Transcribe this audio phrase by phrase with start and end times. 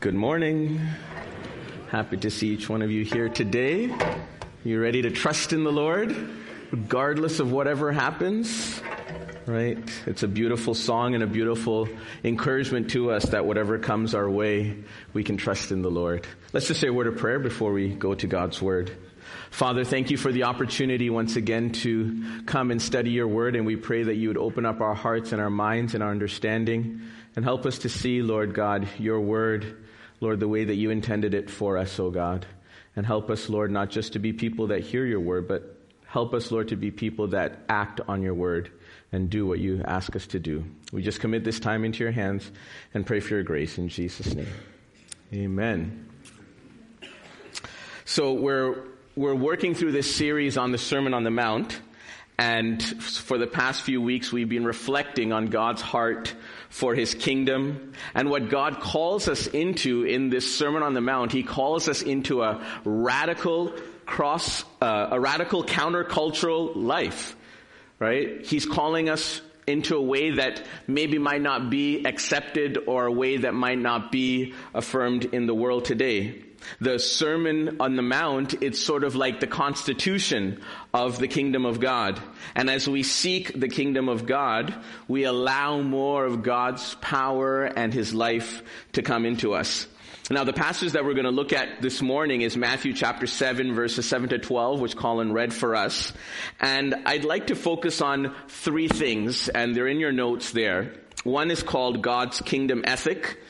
[0.00, 0.80] Good morning.
[1.90, 3.92] Happy to see each one of you here today.
[4.62, 6.14] You ready to trust in the Lord,
[6.70, 8.80] regardless of whatever happens?
[9.44, 9.76] Right?
[10.06, 11.88] It's a beautiful song and a beautiful
[12.22, 14.84] encouragement to us that whatever comes our way,
[15.14, 16.28] we can trust in the Lord.
[16.52, 18.96] Let's just say a word of prayer before we go to God's Word.
[19.50, 23.66] Father, thank you for the opportunity once again to come and study your Word, and
[23.66, 27.00] we pray that you would open up our hearts and our minds and our understanding
[27.34, 29.86] and help us to see, Lord God, your Word
[30.20, 32.46] Lord, the way that you intended it for us, O God.
[32.96, 36.34] And help us, Lord, not just to be people that hear your word, but help
[36.34, 38.70] us, Lord, to be people that act on your word
[39.12, 40.64] and do what you ask us to do.
[40.92, 42.50] We just commit this time into your hands
[42.94, 44.48] and pray for your grace in Jesus' name.
[45.32, 46.08] Amen.
[48.04, 48.84] So we're,
[49.16, 51.80] we're working through this series on the Sermon on the Mount.
[52.38, 56.32] And for the past few weeks, we've been reflecting on God's heart
[56.68, 61.32] for his kingdom and what God calls us into in this Sermon on the Mount.
[61.32, 63.72] He calls us into a radical
[64.06, 67.36] cross, uh, a radical countercultural life,
[67.98, 68.46] right?
[68.46, 73.36] He's calling us into a way that maybe might not be accepted or a way
[73.38, 76.42] that might not be affirmed in the world today.
[76.80, 80.60] The Sermon on the Mount, it's sort of like the constitution
[80.92, 82.20] of the kingdom of God.
[82.54, 84.74] And as we seek the kingdom of God,
[85.06, 89.86] we allow more of God's power and His life to come into us.
[90.30, 93.74] Now the passage that we're going to look at this morning is Matthew chapter 7
[93.74, 96.12] verses 7 to 12, which Colin read for us.
[96.60, 100.92] And I'd like to focus on three things, and they're in your notes there.
[101.24, 103.40] One is called God's kingdom ethic.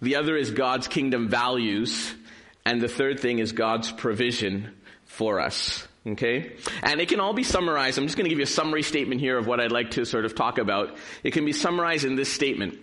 [0.00, 2.14] The other is God's kingdom values.
[2.64, 5.86] And the third thing is God's provision for us.
[6.06, 6.56] Okay?
[6.82, 7.98] And it can all be summarized.
[7.98, 10.06] I'm just going to give you a summary statement here of what I'd like to
[10.06, 10.96] sort of talk about.
[11.22, 12.78] It can be summarized in this statement.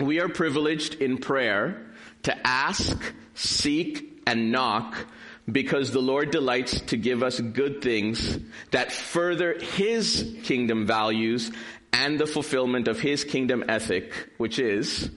[0.00, 1.87] We are privileged in prayer
[2.24, 3.00] to ask,
[3.34, 5.06] seek, and knock
[5.50, 8.38] because the Lord delights to give us good things
[8.70, 11.50] that further His kingdom values
[11.92, 15.10] and the fulfillment of His kingdom ethic, which is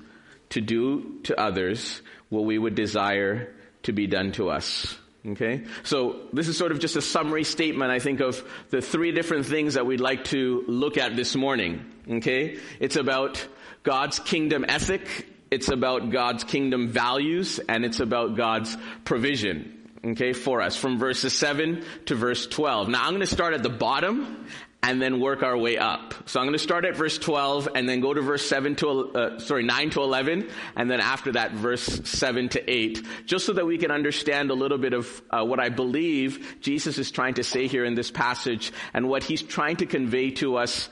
[0.49, 4.97] to do to others what we would desire to be done to us.
[5.25, 5.63] Okay?
[5.83, 9.45] So this is sort of just a summary statement, I think, of the three different
[9.45, 11.85] things that we'd like to look at this morning.
[12.09, 12.57] Okay?
[12.79, 13.45] It's about
[13.83, 19.77] God's kingdom ethic, it's about God's kingdom values, and it's about God's provision.
[20.03, 22.87] Okay, for us, from verses 7 to verse 12.
[22.87, 24.47] Now I'm going to start at the bottom
[24.81, 26.15] and then work our way up.
[26.25, 28.89] So I'm going to start at verse 12 and then go to verse 7 to,
[28.89, 33.53] uh, sorry, 9 to 11, and then after that, verse 7 to 8, just so
[33.53, 37.35] that we can understand a little bit of uh, what I believe Jesus is trying
[37.35, 40.89] to say here in this passage and what he's trying to convey to us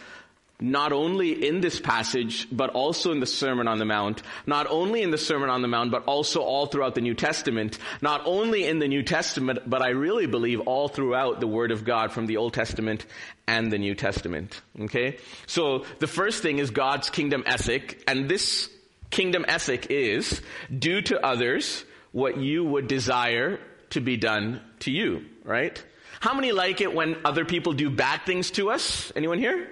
[0.61, 5.01] not only in this passage, but also in the Sermon on the Mount, not only
[5.01, 8.65] in the Sermon on the Mount, but also all throughout the New Testament, not only
[8.65, 12.27] in the New Testament, but I really believe all throughout the Word of God from
[12.27, 13.05] the Old Testament
[13.47, 14.61] and the New Testament.
[14.81, 15.17] Okay?
[15.47, 18.69] So the first thing is God's kingdom ethic, and this
[19.11, 20.41] kingdom ethic is
[20.77, 23.59] do to others what you would desire
[23.91, 25.81] to be done to you, right?
[26.19, 29.11] How many like it when other people do bad things to us?
[29.15, 29.69] Anyone here?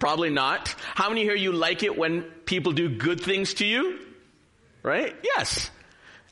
[0.00, 0.74] Probably not.
[0.94, 4.00] How many here you like it when people do good things to you?
[4.82, 5.14] Right?
[5.22, 5.70] Yes.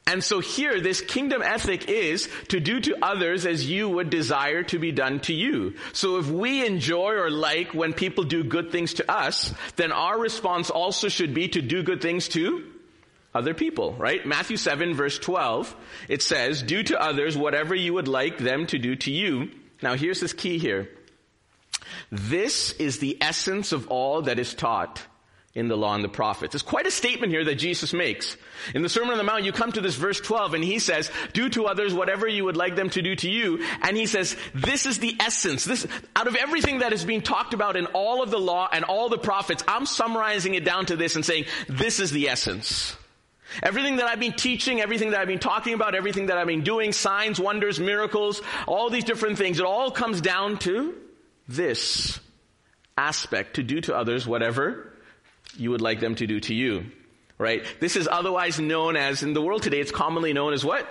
[0.06, 4.62] And so here, this kingdom ethic is to do to others as you would desire
[4.64, 5.74] to be done to you.
[5.92, 10.18] So if we enjoy or like when people do good things to us, then our
[10.18, 12.72] response also should be to do good things to
[13.34, 14.24] other people, right?
[14.24, 15.76] Matthew 7 verse 12,
[16.08, 19.50] it says, do to others whatever you would like them to do to you.
[19.82, 20.88] Now here's this key here.
[22.10, 25.02] This is the essence of all that is taught
[25.54, 26.54] in the law and the prophets.
[26.54, 28.36] It's quite a statement here that Jesus makes.
[28.74, 31.10] In the Sermon on the Mount, you come to this verse 12 and he says,
[31.32, 33.64] do to others whatever you would like them to do to you.
[33.82, 35.64] And he says, this is the essence.
[35.64, 38.84] This, out of everything that is being talked about in all of the law and
[38.84, 42.96] all the prophets, I'm summarizing it down to this and saying, this is the essence.
[43.62, 46.62] Everything that I've been teaching, everything that I've been talking about, everything that I've been
[46.62, 50.94] doing, signs, wonders, miracles, all these different things, it all comes down to
[51.48, 52.20] this
[52.96, 54.92] aspect to do to others whatever
[55.56, 56.84] you would like them to do to you.
[57.38, 57.64] Right?
[57.80, 60.86] This is otherwise known as, in the world today, it's commonly known as what?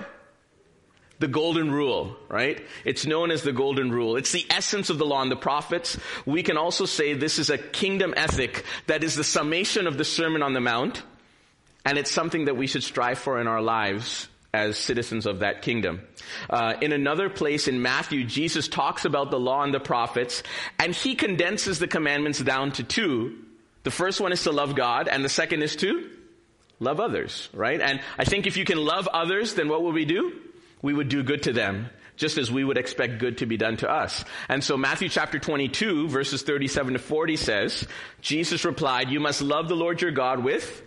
[1.19, 2.65] The golden rule, right?
[2.85, 4.15] It's known as the golden rule.
[4.15, 5.97] It's the essence of the law and the prophets.
[6.25, 10.05] We can also say this is a kingdom ethic that is the summation of the
[10.05, 11.03] Sermon on the Mount,
[11.83, 15.61] and it's something that we should strive for in our lives as citizens of that
[15.61, 16.01] kingdom.
[16.49, 20.41] Uh, in another place in Matthew, Jesus talks about the law and the prophets,
[20.79, 23.37] and he condenses the commandments down to two.
[23.83, 26.09] The first one is to love God, and the second is to
[26.79, 27.79] love others, right?
[27.79, 30.33] And I think if you can love others, then what will we do?
[30.81, 33.77] We would do good to them, just as we would expect good to be done
[33.77, 34.25] to us.
[34.49, 37.87] And so Matthew chapter 22 verses 37 to 40 says,
[38.21, 40.81] Jesus replied, you must love the Lord your God with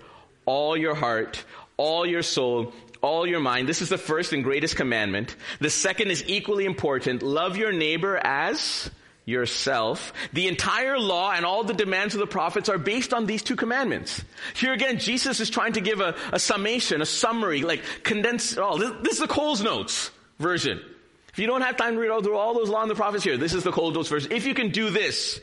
[0.45, 1.45] all your heart,
[1.77, 3.69] all your soul, all your mind.
[3.69, 5.37] This is the first and greatest commandment.
[5.61, 7.23] The second is equally important.
[7.23, 8.91] Love your neighbor as
[9.25, 10.13] yourself.
[10.33, 13.57] The entire law and all the demands of the prophets are based on these two
[13.57, 14.23] commandments.
[14.55, 18.79] Here again, Jesus is trying to give a, a summation, a summary, like condense all.
[18.79, 20.81] This, this, is the Coles Notes version.
[21.33, 23.23] If you don't have time to read all through all those law and the prophets
[23.23, 24.33] here, this is the Coles Notes version.
[24.33, 25.41] If you can do this,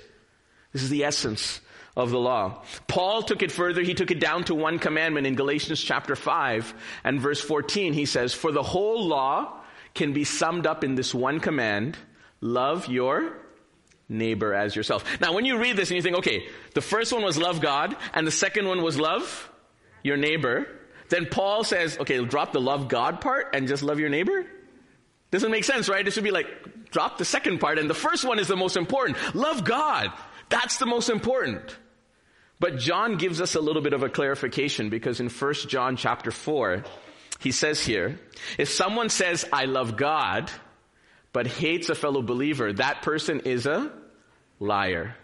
[0.74, 1.62] this is the essence
[1.98, 2.62] of the law.
[2.88, 3.82] Paul took it further.
[3.82, 6.74] He took it down to one commandment in Galatians chapter 5
[7.04, 7.92] and verse 14.
[7.92, 9.62] He says, For the whole law
[9.96, 11.98] can be summed up in this one command,
[12.40, 13.34] love your
[14.08, 15.04] neighbor as yourself.
[15.20, 17.96] Now, when you read this and you think, okay, the first one was love God,
[18.14, 19.52] and the second one was love
[20.04, 20.68] your neighbor,
[21.10, 24.46] then Paul says, okay, drop the love God part and just love your neighbor?
[25.32, 26.08] Doesn't make sense, right?
[26.08, 28.78] It should be like, drop the second part, and the first one is the most
[28.78, 29.18] important.
[29.34, 30.14] Love God.
[30.50, 31.76] That's the most important.
[32.60, 36.32] But John gives us a little bit of a clarification because in 1 John chapter
[36.32, 36.84] 4,
[37.40, 38.20] he says here,
[38.58, 40.52] if someone says, I love God,
[41.34, 43.92] but hates a fellow believer, that person is a
[44.60, 45.16] liar.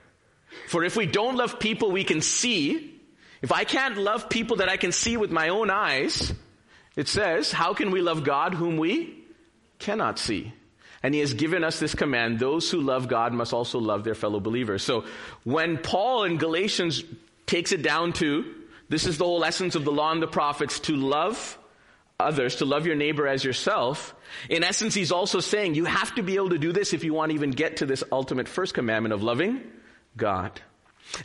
[0.67, 3.01] For if we don't love people we can see,
[3.41, 6.31] if I can't love people that I can see with my own eyes,
[6.95, 9.25] it says, how can we love God whom we
[9.79, 10.53] cannot see?
[11.03, 14.15] And he has given us this command, those who love God must also love their
[14.15, 14.83] fellow believers.
[14.83, 15.03] So
[15.43, 17.03] when Paul in Galatians
[17.45, 18.55] takes it down to,
[18.87, 21.59] this is the whole essence of the law and the prophets, to love
[22.19, 24.15] others, to love your neighbor as yourself.
[24.49, 27.13] In essence, he's also saying you have to be able to do this if you
[27.13, 29.61] want to even get to this ultimate first commandment of loving
[30.15, 30.61] God.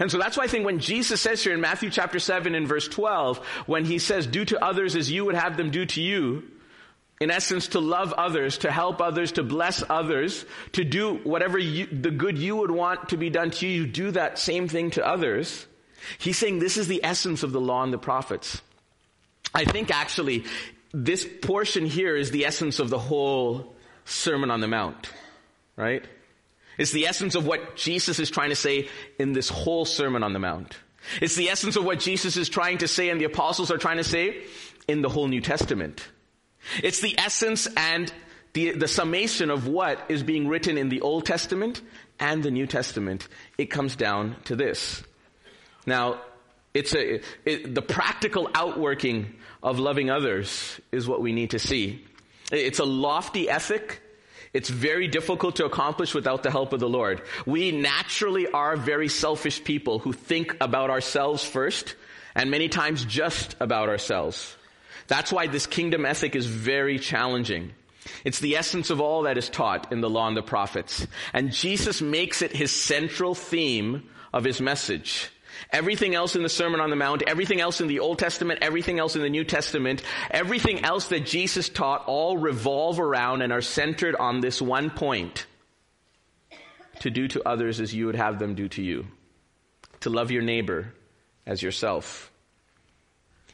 [0.00, 2.66] And so that's why I think when Jesus says here in Matthew chapter 7 and
[2.66, 6.02] verse 12, when he says, do to others as you would have them do to
[6.02, 6.44] you,
[7.20, 11.86] in essence, to love others, to help others, to bless others, to do whatever you,
[11.86, 14.90] the good you would want to be done to you, you do that same thing
[14.92, 15.66] to others.
[16.18, 18.62] He's saying this is the essence of the law and the prophets.
[19.52, 20.44] I think actually
[20.92, 23.74] this portion here is the essence of the whole
[24.04, 25.10] Sermon on the Mount,
[25.76, 26.04] right?
[26.78, 28.88] It's the essence of what Jesus is trying to say
[29.18, 30.76] in this whole Sermon on the Mount.
[31.20, 33.96] It's the essence of what Jesus is trying to say and the apostles are trying
[33.96, 34.44] to say
[34.86, 36.06] in the whole New Testament.
[36.82, 38.12] It's the essence and
[38.52, 41.80] the, the summation of what is being written in the Old Testament
[42.18, 43.28] and the New Testament.
[43.56, 45.02] It comes down to this.
[45.86, 46.20] Now,
[46.74, 52.04] it's a, it, the practical outworking of loving others is what we need to see.
[52.52, 54.00] It's a lofty ethic.
[54.52, 57.22] It's very difficult to accomplish without the help of the Lord.
[57.46, 61.94] We naturally are very selfish people who think about ourselves first
[62.34, 64.56] and many times just about ourselves.
[65.08, 67.72] That's why this kingdom ethic is very challenging.
[68.24, 71.06] It's the essence of all that is taught in the law and the prophets.
[71.32, 75.30] And Jesus makes it his central theme of his message.
[75.72, 78.98] Everything else in the Sermon on the Mount, everything else in the Old Testament, everything
[78.98, 83.60] else in the New Testament, everything else that Jesus taught all revolve around and are
[83.60, 85.46] centered on this one point.
[87.00, 89.06] To do to others as you would have them do to you.
[90.00, 90.94] To love your neighbor
[91.46, 92.30] as yourself.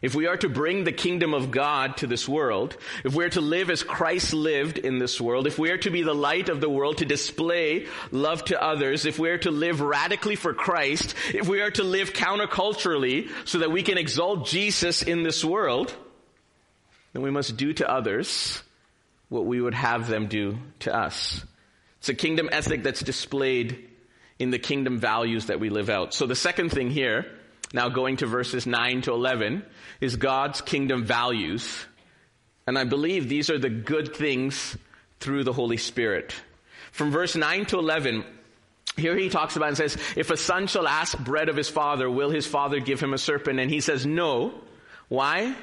[0.05, 3.31] If we are to bring the kingdom of God to this world, if we are
[3.31, 6.51] to live as Christ lived in this world, if we are to be the light
[6.51, 10.53] of the world, to display love to others, if we are to live radically for
[10.53, 15.43] Christ, if we are to live counterculturally so that we can exalt Jesus in this
[15.43, 15.95] world,
[17.15, 18.63] then we must do to others
[19.31, 21.43] what we would have them do to us.
[22.01, 23.89] It's a kingdom ethic that's displayed
[24.39, 26.13] in the kingdom values that we live out.
[26.13, 27.25] So the second thing here
[27.75, 29.65] now going to verses 9 to 11,
[30.01, 31.85] is God's kingdom values.
[32.67, 34.79] And I believe these are the good things
[35.19, 36.35] through the Holy Spirit.
[36.93, 38.25] From verse 9 to 11,
[38.97, 42.09] here he talks about and says, if a son shall ask bread of his father,
[42.09, 43.59] will his father give him a serpent?
[43.59, 44.55] And he says, no.
[45.09, 45.57] Why?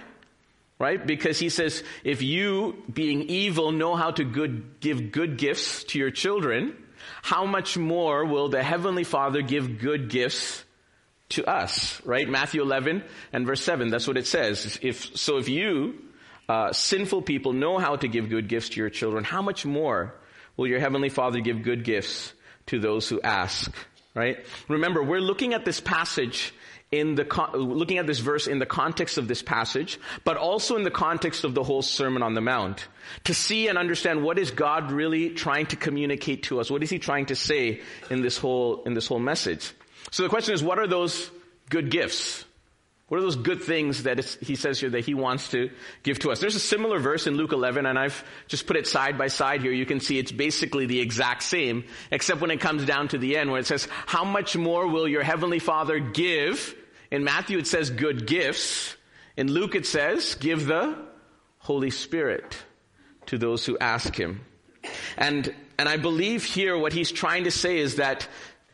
[0.79, 1.05] Right?
[1.05, 5.99] Because he says, if you, being evil, know how to good, give good gifts to
[5.99, 6.75] your children,
[7.21, 10.65] how much more will the heavenly father give good gifts
[11.31, 12.27] to us, right?
[12.27, 14.79] Matthew 11 and verse 7, that's what it says.
[14.81, 15.95] If, so if you,
[16.47, 20.13] uh, sinful people know how to give good gifts to your children, how much more
[20.57, 22.33] will your heavenly father give good gifts
[22.67, 23.73] to those who ask,
[24.13, 24.45] right?
[24.67, 26.53] Remember, we're looking at this passage
[26.91, 30.75] in the, con- looking at this verse in the context of this passage, but also
[30.75, 32.85] in the context of the whole Sermon on the Mount,
[33.23, 36.69] to see and understand what is God really trying to communicate to us?
[36.69, 39.71] What is He trying to say in this whole, in this whole message?
[40.09, 41.29] So the question is, what are those
[41.69, 42.43] good gifts?
[43.11, 45.69] What are those good things that he says here that he wants to
[46.01, 46.39] give to us?
[46.39, 49.59] There's a similar verse in Luke 11 and I've just put it side by side
[49.59, 49.73] here.
[49.73, 53.35] You can see it's basically the exact same, except when it comes down to the
[53.35, 56.73] end where it says, how much more will your heavenly father give?
[57.11, 58.95] In Matthew it says good gifts.
[59.35, 60.97] In Luke it says, give the
[61.57, 62.63] Holy Spirit
[63.25, 64.39] to those who ask him.
[65.17, 68.25] And, and I believe here what he's trying to say is that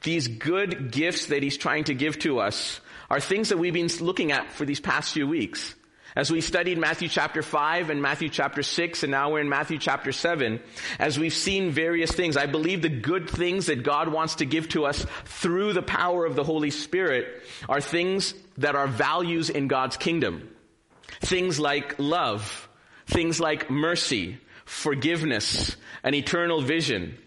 [0.08, 3.90] these good gifts that he's trying to give to us are things that we've been
[4.00, 5.76] looking at for these past few weeks.
[6.16, 9.78] As we studied Matthew chapter 5 and Matthew chapter 6 and now we're in Matthew
[9.78, 10.62] chapter 7,
[10.98, 14.70] as we've seen various things, I believe the good things that God wants to give
[14.70, 19.68] to us through the power of the Holy Spirit are things that are values in
[19.68, 20.48] God's kingdom.
[21.20, 22.70] Things like love,
[23.08, 27.18] things like mercy, forgiveness, an eternal vision,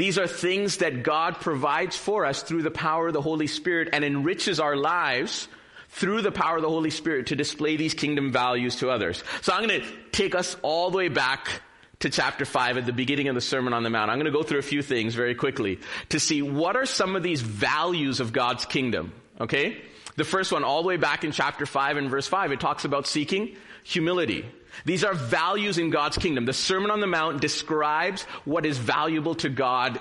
[0.00, 3.90] these are things that God provides for us through the power of the Holy Spirit
[3.92, 5.46] and enriches our lives
[5.90, 9.22] through the power of the Holy Spirit to display these kingdom values to others.
[9.42, 11.60] So I'm going to take us all the way back
[11.98, 14.10] to chapter 5 at the beginning of the Sermon on the Mount.
[14.10, 17.14] I'm going to go through a few things very quickly to see what are some
[17.14, 19.12] of these values of God's kingdom.
[19.38, 19.82] Okay?
[20.16, 22.86] The first one, all the way back in chapter 5 and verse 5, it talks
[22.86, 23.54] about seeking
[23.84, 24.46] humility.
[24.84, 26.44] These are values in God's kingdom.
[26.44, 30.00] The Sermon on the Mount describes what is valuable to God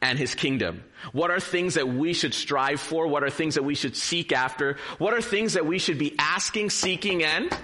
[0.00, 0.82] and His kingdom.
[1.12, 3.06] What are things that we should strive for?
[3.06, 4.76] What are things that we should seek after?
[4.98, 7.56] What are things that we should be asking, seeking, and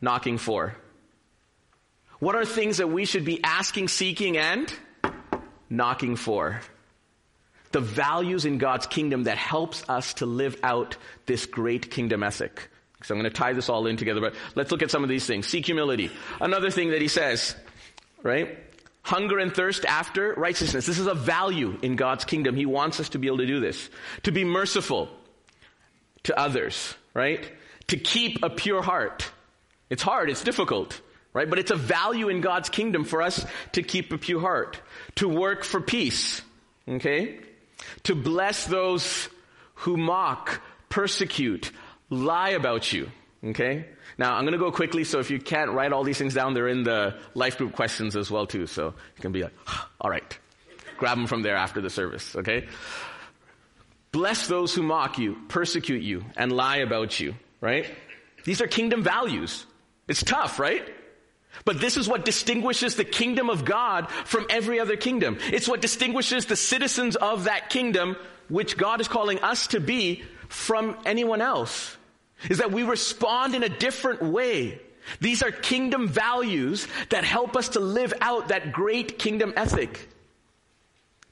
[0.00, 0.76] knocking for?
[2.18, 4.72] What are things that we should be asking, seeking, and
[5.70, 6.60] knocking for?
[7.70, 10.96] The values in God's kingdom that helps us to live out
[11.26, 12.70] this great kingdom ethic.
[13.02, 15.08] So I'm going to tie this all in together, but let's look at some of
[15.08, 15.46] these things.
[15.46, 16.10] Seek humility.
[16.40, 17.54] Another thing that he says,
[18.22, 18.58] right?
[19.02, 20.84] Hunger and thirst after righteousness.
[20.84, 22.56] This is a value in God's kingdom.
[22.56, 23.88] He wants us to be able to do this.
[24.24, 25.08] To be merciful
[26.24, 27.50] to others, right?
[27.88, 29.30] To keep a pure heart.
[29.88, 31.00] It's hard, it's difficult,
[31.32, 31.48] right?
[31.48, 34.80] But it's a value in God's kingdom for us to keep a pure heart.
[35.16, 36.42] To work for peace,
[36.86, 37.38] okay?
[38.02, 39.28] To bless those
[39.74, 41.70] who mock, persecute,
[42.10, 43.10] lie about you.
[43.44, 43.86] Okay?
[44.16, 46.68] Now, I'm to go quickly, so if you can't write all these things down, they're
[46.68, 48.66] in the life group questions as well, too.
[48.66, 48.86] So
[49.16, 49.54] you can be like,
[50.00, 50.38] all right.
[50.96, 52.66] Grab them from there after the service, okay?
[54.10, 57.86] Bless those who mock you, persecute you, and lie about you, right?
[58.44, 59.64] These are kingdom values.
[60.08, 60.82] It's tough, right?
[61.64, 65.38] But this is what distinguishes the kingdom of God from every other kingdom.
[65.52, 68.16] It's what distinguishes the citizens of that kingdom,
[68.48, 71.97] which God is calling us to be, from anyone else
[72.48, 74.80] is that we respond in a different way.
[75.20, 80.08] These are kingdom values that help us to live out that great kingdom ethic.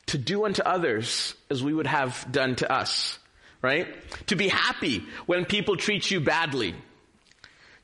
[0.06, 3.18] To do unto others as we would have done to us,
[3.60, 3.88] right?
[4.28, 6.75] To be happy when people treat you badly.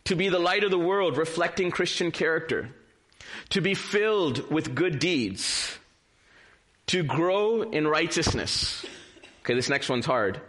[0.05, 2.69] To be the light of the world reflecting Christian character.
[3.50, 5.76] To be filled with good deeds.
[6.88, 8.85] To grow in righteousness.
[9.41, 10.41] Okay, this next one's hard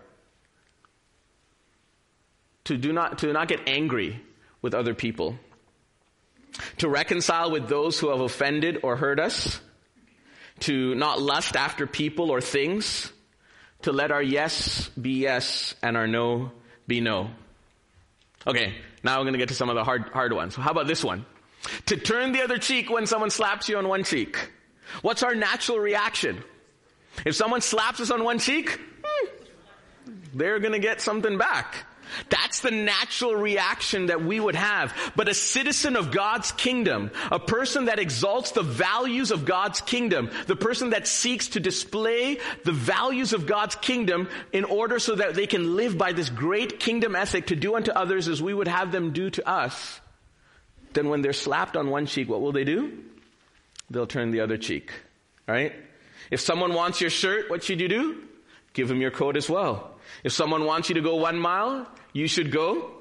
[2.66, 4.22] to do not, to not get angry
[4.62, 5.38] with other people,
[6.78, 9.60] to reconcile with those who have offended or hurt us,
[10.62, 13.12] to not lust after people or things,
[13.82, 16.52] to let our yes be yes and our no
[16.88, 17.30] be no.
[18.46, 20.56] Okay, now we're going to get to some of the hard, hard ones.
[20.56, 21.26] How about this one?
[21.88, 24.50] To turn the other cheek when someone slaps you on one cheek.
[25.02, 26.44] What's our natural reaction?
[27.26, 29.28] If someone slaps us on one cheek, hmm,
[30.34, 31.86] they're going to get something back.
[32.30, 34.94] That's the natural reaction that we would have.
[35.16, 40.30] But a citizen of God's kingdom, a person that exalts the values of God's kingdom,
[40.48, 45.36] the person that seeks to display the values of God's kingdom in order so that
[45.36, 48.68] they can live by this great kingdom ethic to do unto others as we would
[48.68, 50.00] have them do to us,
[50.94, 53.00] then when they're slapped on one cheek, what will they do?
[53.90, 54.92] They'll turn the other cheek.
[55.48, 55.74] Right?
[56.32, 58.24] If someone wants your shirt, what should you do?
[58.74, 59.96] Give them your coat as well.
[60.24, 62.92] If someone wants you to go one mile, you should go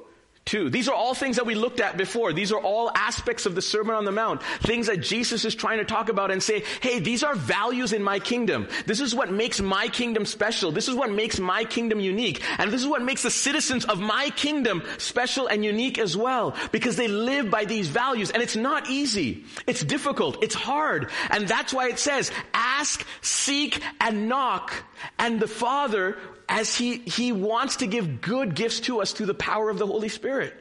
[0.44, 0.70] two.
[0.70, 2.32] These are all things that we looked at before.
[2.32, 4.42] These are all aspects of the Sermon on the Mount.
[4.60, 8.02] Things that Jesus is trying to talk about and say, hey, these are values in
[8.02, 8.68] my kingdom.
[8.86, 10.72] This is what makes my kingdom special.
[10.72, 12.42] This is what makes my kingdom unique.
[12.58, 16.56] And this is what makes the citizens of my kingdom special and unique as well.
[16.72, 18.30] Because they live by these values.
[18.30, 19.44] And it's not easy.
[19.66, 20.42] It's difficult.
[20.42, 21.10] It's hard.
[21.30, 24.72] And that's why it says, ask, seek, and knock.
[25.18, 26.18] And the Father
[26.52, 29.86] as he, he wants to give good gifts to us through the power of the
[29.86, 30.52] Holy Spirit.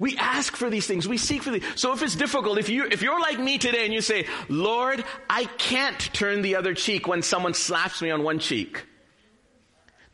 [0.00, 1.06] We ask for these things.
[1.06, 1.62] We seek for these.
[1.76, 5.04] So if it's difficult, if you, if you're like me today and you say, Lord,
[5.28, 8.86] I can't turn the other cheek when someone slaps me on one cheek,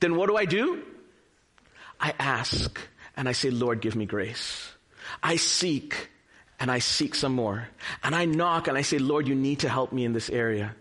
[0.00, 0.82] then what do I do?
[2.00, 2.80] I ask
[3.16, 4.72] and I say, Lord, give me grace.
[5.22, 6.10] I seek
[6.58, 7.68] and I seek some more.
[8.02, 10.74] And I knock and I say, Lord, you need to help me in this area.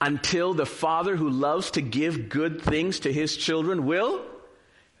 [0.00, 4.22] Until the Father who loves to give good things to his children will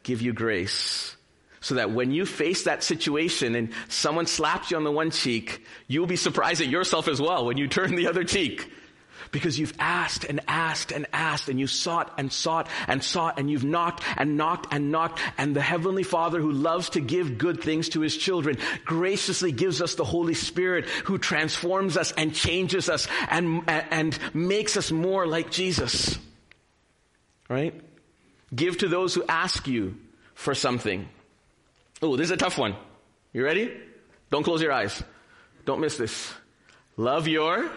[0.02, 1.16] give you grace.
[1.60, 5.66] So that when you face that situation and someone slaps you on the one cheek,
[5.88, 8.70] you'll be surprised at yourself as well when you turn the other cheek.
[9.30, 13.50] Because you've asked and asked and asked and you sought and sought and sought and
[13.50, 17.62] you've knocked and knocked and knocked and the Heavenly Father who loves to give good
[17.62, 22.88] things to His children graciously gives us the Holy Spirit who transforms us and changes
[22.88, 26.18] us and, and makes us more like Jesus.
[27.48, 27.80] Right?
[28.54, 29.96] Give to those who ask you
[30.34, 31.08] for something.
[32.02, 32.76] Oh, this is a tough one.
[33.32, 33.72] You ready?
[34.30, 35.02] Don't close your eyes.
[35.64, 36.32] Don't miss this.
[36.96, 37.70] Love your.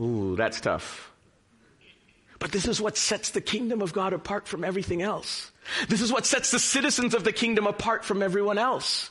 [0.00, 1.10] Ooh, that's tough.
[2.38, 5.50] But this is what sets the kingdom of God apart from everything else.
[5.88, 9.10] This is what sets the citizens of the kingdom apart from everyone else.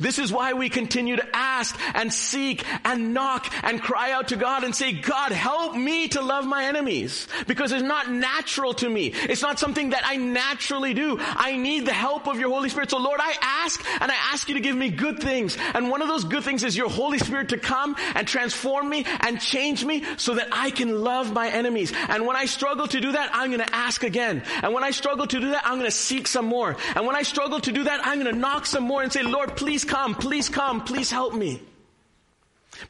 [0.00, 4.36] This is why we continue to ask and seek and knock and cry out to
[4.36, 7.26] God and say, God, help me to love my enemies.
[7.46, 9.08] Because it's not natural to me.
[9.08, 11.18] It's not something that I naturally do.
[11.20, 12.90] I need the help of your Holy Spirit.
[12.90, 15.56] So Lord, I ask and I ask you to give me good things.
[15.74, 19.04] And one of those good things is your Holy Spirit to come and transform me
[19.20, 21.92] and change me so that I can love my enemies.
[22.08, 24.42] And when I struggle to do that, I'm going to ask again.
[24.62, 26.76] And when I struggle to do that, I'm going to seek some more.
[26.94, 29.22] And when I struggle to do that, I'm going to knock some more and say,
[29.22, 31.62] Lord, please please come, please come, please help me.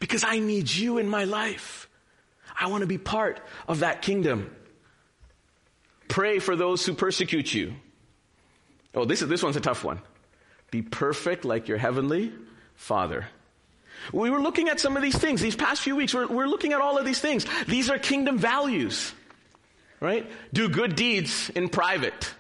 [0.01, 1.89] Because I need you in my life.
[2.59, 4.51] I want to be part of that kingdom.
[6.09, 7.75] Pray for those who persecute you.
[8.95, 10.01] Oh, this, is, this one's a tough one.
[10.71, 12.33] Be perfect like your heavenly
[12.75, 13.27] Father.
[14.11, 15.43] We were looking at some of these things.
[15.43, 17.45] These past few weeks, we're, we're looking at all of these things.
[17.67, 19.13] These are kingdom values,
[20.01, 20.27] right?
[20.55, 22.33] Do good deeds in private.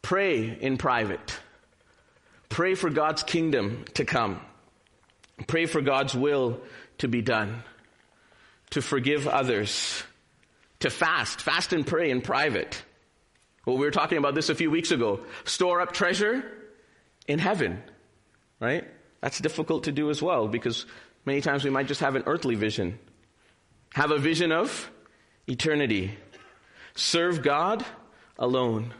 [0.00, 1.38] Pray in private.
[2.52, 4.38] Pray for God's kingdom to come.
[5.46, 6.60] Pray for God's will
[6.98, 7.64] to be done.
[8.72, 10.02] To forgive others.
[10.80, 11.40] To fast.
[11.40, 12.82] Fast and pray in private.
[13.64, 15.20] Well, we were talking about this a few weeks ago.
[15.44, 16.44] Store up treasure
[17.26, 17.82] in heaven.
[18.60, 18.84] Right?
[19.22, 20.84] That's difficult to do as well because
[21.24, 22.98] many times we might just have an earthly vision.
[23.94, 24.90] Have a vision of
[25.46, 26.18] eternity.
[26.96, 27.82] Serve God
[28.38, 28.92] alone.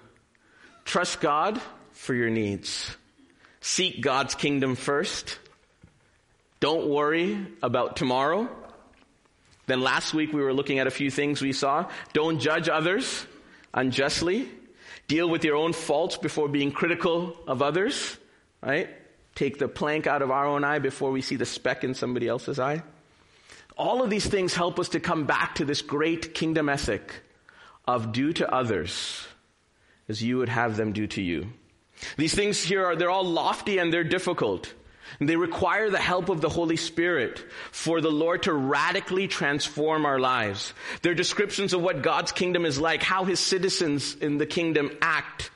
[0.86, 2.96] Trust God for your needs.
[3.62, 5.38] Seek God's kingdom first.
[6.58, 8.48] Don't worry about tomorrow.
[9.66, 11.88] Then last week we were looking at a few things we saw.
[12.12, 13.24] Don't judge others
[13.72, 14.48] unjustly.
[15.06, 18.18] Deal with your own faults before being critical of others.
[18.60, 18.90] Right?
[19.36, 22.26] Take the plank out of our own eye before we see the speck in somebody
[22.26, 22.82] else's eye.
[23.78, 27.22] All of these things help us to come back to this great kingdom ethic
[27.86, 29.26] of do to others
[30.08, 31.52] as you would have them do to you.
[32.16, 34.72] These things here are, they're all lofty and they're difficult.
[35.20, 40.06] And they require the help of the Holy Spirit for the Lord to radically transform
[40.06, 40.72] our lives.
[41.02, 45.50] They're descriptions of what God's kingdom is like, how his citizens in the kingdom act.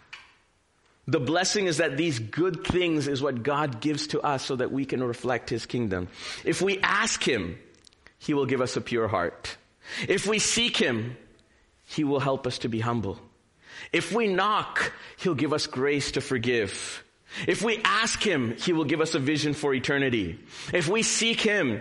[1.08, 4.72] The blessing is that these good things is what God gives to us so that
[4.72, 6.08] we can reflect his kingdom.
[6.44, 7.58] If we ask him,
[8.18, 9.56] he will give us a pure heart.
[10.08, 11.16] If we seek him,
[11.86, 13.20] he will help us to be humble.
[13.92, 17.02] If we knock, He'll give us grace to forgive.
[17.46, 20.38] If we ask Him, He will give us a vision for eternity.
[20.72, 21.80] If we seek Him,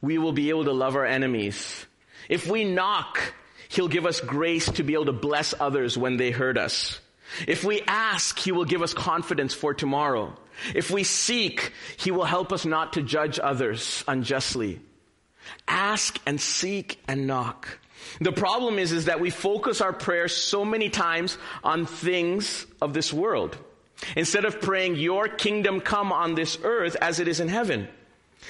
[0.00, 1.86] we will be able to love our enemies.
[2.28, 3.20] If we knock,
[3.68, 7.00] He'll give us grace to be able to bless others when they hurt us.
[7.48, 10.36] If we ask, He will give us confidence for tomorrow.
[10.74, 14.80] If we seek, He will help us not to judge others unjustly.
[15.66, 17.78] Ask and seek and knock.
[18.20, 22.94] The problem is, is that we focus our prayers so many times on things of
[22.94, 23.56] this world.
[24.16, 27.88] Instead of praying, your kingdom come on this earth as it is in heaven.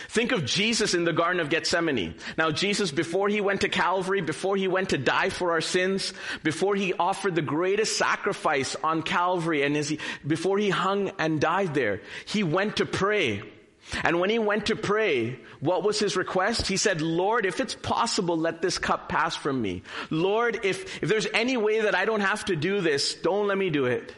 [0.09, 2.15] Think of Jesus in the Garden of Gethsemane.
[2.39, 6.15] Now Jesus, before he went to Calvary, before he went to die for our sins,
[6.43, 11.75] before he offered the greatest sacrifice on Calvary and he, before he hung and died
[11.75, 13.43] there, he went to pray.
[14.05, 16.67] And when he went to pray, what was his request?
[16.67, 19.83] He said, Lord, if it's possible, let this cup pass from me.
[20.11, 23.59] Lord, if, if there's any way that I don't have to do this, don't let
[23.59, 24.15] me do it.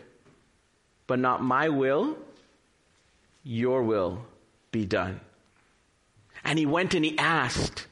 [1.07, 2.16] But not my will,
[3.42, 4.24] your will
[4.70, 5.20] be done.
[6.44, 7.87] And he went and he asked.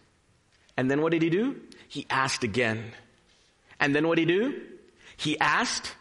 [0.76, 1.60] And then what did he do?
[1.88, 2.92] He asked again.
[3.80, 4.62] And then what did he do?
[5.16, 5.94] He asked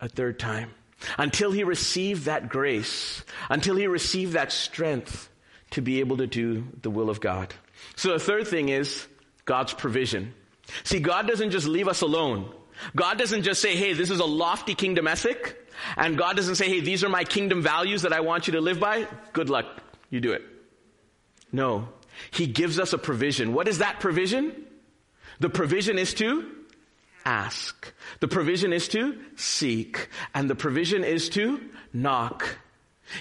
[0.00, 0.70] a third time
[1.18, 5.28] until he received that grace, until he received that strength
[5.70, 7.52] to be able to do the will of God.
[7.96, 9.06] So the third thing is
[9.44, 10.34] God's provision.
[10.84, 12.52] See, God doesn't just leave us alone
[12.94, 15.60] God doesn't just say, hey, this is a lofty kingdom ethic.
[15.96, 18.60] And God doesn't say, hey, these are my kingdom values that I want you to
[18.60, 19.06] live by.
[19.32, 19.66] Good luck.
[20.10, 20.42] You do it.
[21.52, 21.88] No.
[22.30, 23.54] He gives us a provision.
[23.54, 24.52] What is that provision?
[25.40, 26.50] The provision is to
[27.24, 27.92] ask.
[28.20, 30.08] The provision is to seek.
[30.34, 31.60] And the provision is to
[31.92, 32.58] knock.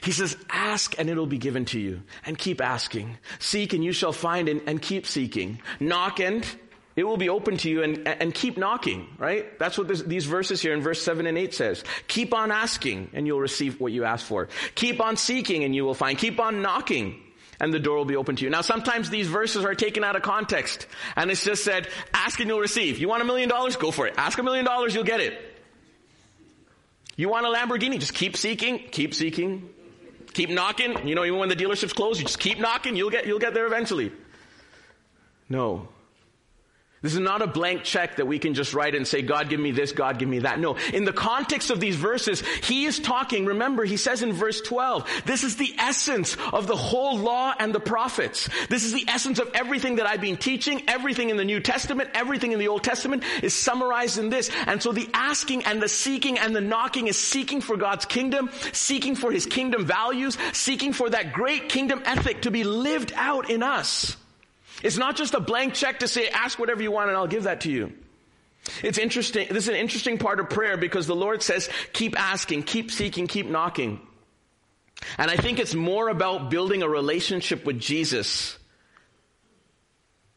[0.01, 2.03] He says, ask and it'll be given to you.
[2.25, 3.17] And keep asking.
[3.39, 5.61] Seek and you shall find and, and keep seeking.
[5.79, 6.45] Knock and
[6.95, 9.57] it will be open to you and, and keep knocking, right?
[9.57, 11.83] That's what this, these verses here in verse 7 and 8 says.
[12.07, 14.49] Keep on asking and you'll receive what you ask for.
[14.75, 16.17] Keep on seeking and you will find.
[16.17, 17.22] Keep on knocking
[17.59, 18.49] and the door will be open to you.
[18.49, 22.47] Now sometimes these verses are taken out of context and it's just said, ask and
[22.49, 22.99] you'll receive.
[22.99, 23.75] You want a million dollars?
[23.75, 24.13] Go for it.
[24.17, 25.39] Ask a million dollars, you'll get it.
[27.15, 27.99] You want a Lamborghini?
[27.99, 29.69] Just keep seeking, keep seeking,
[30.33, 31.07] keep knocking.
[31.07, 33.53] You know, even when the dealership's closed, you just keep knocking, you'll get, you'll get
[33.53, 34.11] there eventually.
[35.49, 35.87] No.
[37.03, 39.59] This is not a blank check that we can just write and say, God give
[39.59, 40.57] me this, God give me that.
[40.57, 40.77] No.
[40.93, 45.23] In the context of these verses, he is talking, remember, he says in verse 12,
[45.25, 48.47] this is the essence of the whole law and the prophets.
[48.69, 52.09] This is the essence of everything that I've been teaching, everything in the New Testament,
[52.13, 54.49] everything in the Old Testament is summarized in this.
[54.65, 58.49] And so the asking and the seeking and the knocking is seeking for God's kingdom,
[58.71, 63.49] seeking for his kingdom values, seeking for that great kingdom ethic to be lived out
[63.49, 64.15] in us.
[64.83, 67.43] It's not just a blank check to say, ask whatever you want and I'll give
[67.43, 67.93] that to you.
[68.83, 69.47] It's interesting.
[69.49, 73.27] This is an interesting part of prayer because the Lord says, keep asking, keep seeking,
[73.27, 73.99] keep knocking.
[75.17, 78.57] And I think it's more about building a relationship with Jesus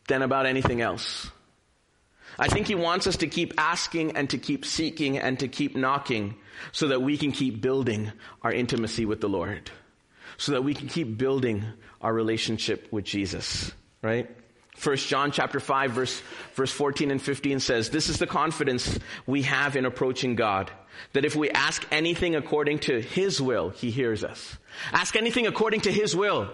[0.08, 1.30] than about anything else.
[2.38, 5.74] I think He wants us to keep asking and to keep seeking and to keep
[5.74, 6.36] knocking
[6.72, 9.70] so that we can keep building our intimacy with the Lord.
[10.36, 11.64] So that we can keep building
[12.00, 13.72] our relationship with Jesus
[14.06, 14.30] right?
[14.76, 16.22] First John chapter 5 verse,
[16.54, 20.70] verse 14 and 15 says, this is the confidence we have in approaching God.
[21.12, 24.56] That if we ask anything according to His will, He hears us.
[24.92, 26.50] Ask anything according to His will.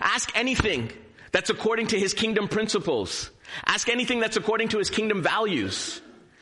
[0.00, 0.92] Ask anything
[1.32, 3.30] that's according to His kingdom principles.
[3.64, 6.00] Ask anything that's according to His kingdom values.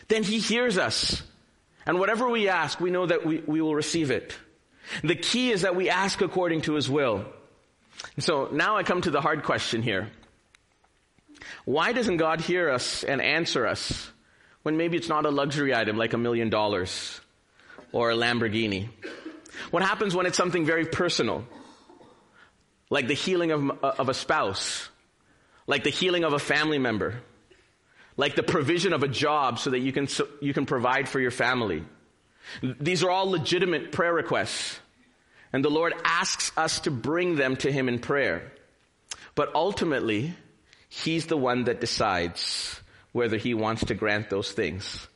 [0.08, 1.22] Then He hears us.
[1.86, 4.36] And whatever we ask, we know that we, we will receive it.
[5.02, 7.24] The key is that we ask according to His will.
[8.18, 10.10] So now I come to the hard question here.
[11.64, 14.10] Why doesn't God hear us and answer us
[14.62, 17.20] when maybe it's not a luxury item like a million dollars
[17.92, 18.88] or a Lamborghini?
[19.70, 21.44] What happens when it's something very personal?
[22.90, 24.88] Like the healing of, uh, of a spouse,
[25.66, 27.20] like the healing of a family member,
[28.16, 30.08] like the provision of a job so that you can,
[30.40, 31.84] you can provide for your family.
[32.62, 34.78] These are all legitimate prayer requests.
[35.52, 38.52] And the Lord asks us to bring them to Him in prayer.
[39.34, 40.34] But ultimately,
[41.02, 42.80] He's the one that decides
[43.10, 45.08] whether he wants to grant those things.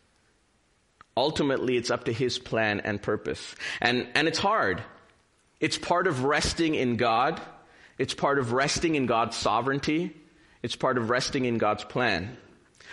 [1.16, 3.54] Ultimately, it's up to his plan and purpose.
[3.80, 4.82] And, and it's hard.
[5.60, 7.40] It's part of resting in God.
[7.96, 10.16] It's part of resting in God's sovereignty.
[10.64, 12.36] It's part of resting in God's plan.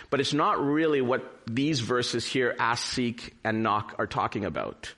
[0.08, 4.94] But it's not really what these verses here, ask, seek, and knock, are talking about.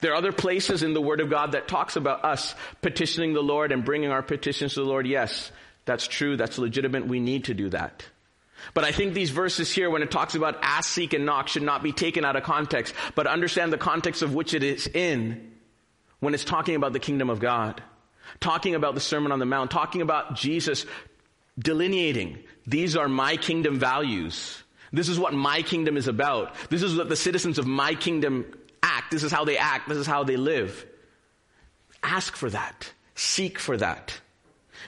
[0.00, 3.42] There are other places in the Word of God that talks about us petitioning the
[3.42, 5.50] Lord and bringing our petitions to the Lord, yes.
[5.88, 6.36] That's true.
[6.36, 7.06] That's legitimate.
[7.06, 8.04] We need to do that.
[8.74, 11.62] But I think these verses here, when it talks about ask, seek, and knock, should
[11.62, 15.50] not be taken out of context, but understand the context of which it is in
[16.20, 17.82] when it's talking about the kingdom of God,
[18.38, 20.84] talking about the Sermon on the Mount, talking about Jesus
[21.58, 24.62] delineating, these are my kingdom values.
[24.92, 26.54] This is what my kingdom is about.
[26.68, 28.44] This is what the citizens of my kingdom
[28.82, 29.10] act.
[29.10, 29.88] This is how they act.
[29.88, 30.84] This is how they live.
[32.02, 32.92] Ask for that.
[33.14, 34.20] Seek for that.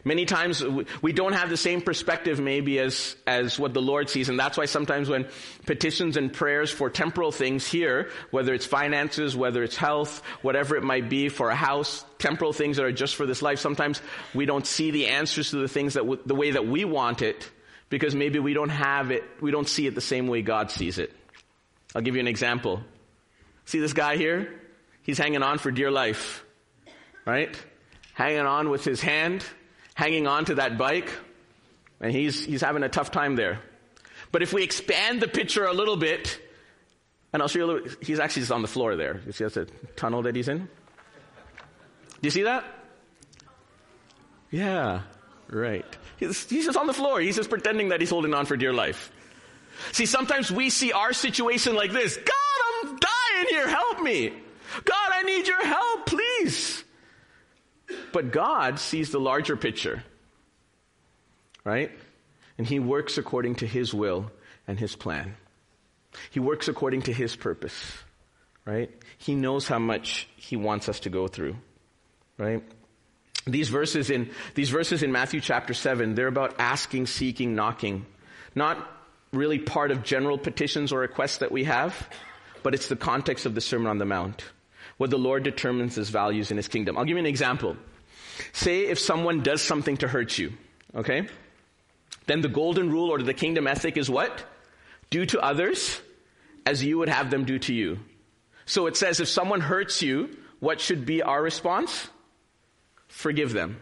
[0.05, 0.65] Many times
[1.03, 4.29] we don't have the same perspective maybe as, as what the Lord sees.
[4.29, 5.29] And that's why sometimes when
[5.67, 10.83] petitions and prayers for temporal things here, whether it's finances, whether it's health, whatever it
[10.83, 14.01] might be for a house, temporal things that are just for this life, sometimes
[14.35, 17.21] we don't see the answers to the things that w- the way that we want
[17.21, 17.51] it
[17.91, 20.99] because maybe we don't have it, we don't see it the same way God sees
[20.99, 21.15] it.
[21.95, 22.81] I'll give you an example.
[23.67, 24.61] See this guy here?
[25.03, 26.45] He's hanging on for dear life.
[27.27, 27.55] Right?
[28.15, 29.45] Hanging on with his hand
[30.01, 31.13] hanging on to that bike,
[32.01, 33.61] and he's, he's having a tough time there.
[34.33, 36.41] But if we expand the picture a little bit,
[37.35, 39.21] and I'll show you a little, he's actually just on the floor there.
[39.27, 40.61] You see that's a tunnel that he's in?
[40.61, 42.65] Do you see that?
[44.51, 45.03] Yeah,
[45.51, 45.85] right.
[46.17, 47.21] He's, he's just on the floor.
[47.21, 49.13] He's just pretending that he's holding on for dear life.
[49.93, 52.17] See, sometimes we see our situation like this.
[52.17, 53.69] God, I'm dying here.
[53.69, 54.33] Help me.
[54.83, 56.80] God, I need your help, please.
[58.13, 60.03] But God sees the larger picture,
[61.65, 61.91] right?
[62.59, 64.31] And He works according to His will
[64.67, 65.37] and His plan.
[66.31, 67.99] He works according to His purpose,
[68.65, 68.91] right?
[69.19, 71.57] He knows how much He wants us to go through,
[72.39, 72.63] right?
[73.47, 78.05] These verses in, these verses in Matthew chapter 7, they're about asking, seeking, knocking.
[78.55, 78.87] Not
[79.33, 82.09] really part of general petitions or requests that we have,
[82.63, 84.45] but it's the context of the Sermon on the Mount,
[84.99, 86.99] what the Lord determines as values in His kingdom.
[86.99, 87.77] I'll give you an example.
[88.53, 90.53] Say if someone does something to hurt you,
[90.95, 91.29] okay?
[92.27, 94.45] Then the golden rule or the kingdom ethic is what?
[95.11, 96.01] Do to others
[96.67, 97.99] as you would have them do to you.
[98.67, 102.09] So it says if someone hurts you, what should be our response?
[103.09, 103.81] Forgive them.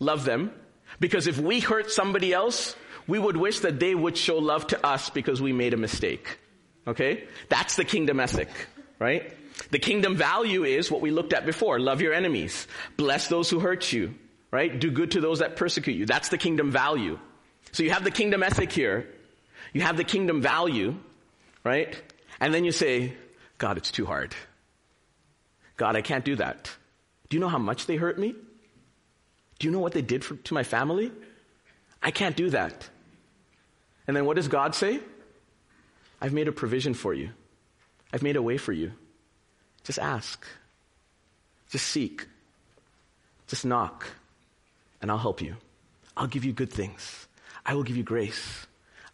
[0.00, 0.50] Love them.
[0.98, 2.74] Because if we hurt somebody else,
[3.06, 6.38] we would wish that they would show love to us because we made a mistake.
[6.86, 7.24] Okay?
[7.48, 8.48] That's the kingdom ethic,
[8.98, 9.32] right?
[9.70, 11.78] The kingdom value is what we looked at before.
[11.78, 12.66] Love your enemies.
[12.96, 14.14] Bless those who hurt you,
[14.50, 14.78] right?
[14.78, 16.06] Do good to those that persecute you.
[16.06, 17.18] That's the kingdom value.
[17.72, 19.08] So you have the kingdom ethic here.
[19.72, 20.96] You have the kingdom value,
[21.64, 22.00] right?
[22.40, 23.14] And then you say,
[23.58, 24.34] God, it's too hard.
[25.76, 26.70] God, I can't do that.
[27.28, 28.34] Do you know how much they hurt me?
[29.58, 31.10] Do you know what they did for, to my family?
[32.02, 32.88] I can't do that.
[34.06, 35.00] And then what does God say?
[36.20, 37.30] I've made a provision for you.
[38.12, 38.92] I've made a way for you.
[39.84, 40.44] Just ask.
[41.70, 42.26] Just seek.
[43.46, 44.06] Just knock.
[45.00, 45.56] And I'll help you.
[46.16, 47.26] I'll give you good things.
[47.66, 48.66] I will give you grace.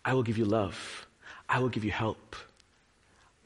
[0.04, 1.06] I will give you love.
[1.48, 2.36] I will give you help.